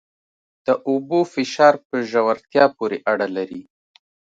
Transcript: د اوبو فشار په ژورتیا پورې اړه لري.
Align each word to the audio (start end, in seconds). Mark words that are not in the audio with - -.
د 0.65 0.67
اوبو 0.89 1.19
فشار 1.33 1.73
په 1.87 1.95
ژورتیا 2.09 2.65
پورې 2.77 2.97
اړه 3.11 3.27
لري. 3.37 3.61